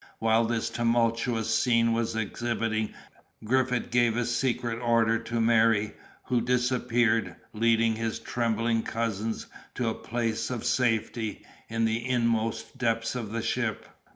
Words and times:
While 0.17 0.45
this 0.45 0.71
tumultuous 0.71 1.53
scene 1.53 1.93
was 1.93 2.15
exhibiting, 2.15 2.91
Griffith 3.43 3.91
gave 3.91 4.17
a 4.17 4.25
secret 4.25 4.79
order 4.79 5.19
to 5.19 5.39
Merry, 5.39 5.93
who 6.23 6.41
disappeared, 6.41 7.35
leading 7.53 7.97
his 7.97 8.17
trembling 8.17 8.81
cousins 8.81 9.45
to 9.75 9.89
a 9.89 9.93
place 9.93 10.49
of 10.49 10.65
safety 10.65 11.45
in 11.69 11.85
the 11.85 12.03
inmost 12.03 12.79
depths 12.79 13.13
of 13.13 13.31
the 13.31 13.43
ship. 13.43 13.85